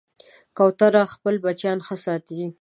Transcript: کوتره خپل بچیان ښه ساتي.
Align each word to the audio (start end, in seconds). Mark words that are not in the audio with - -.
کوتره 0.57 1.03
خپل 1.13 1.35
بچیان 1.43 1.79
ښه 1.87 1.95
ساتي. 2.05 2.41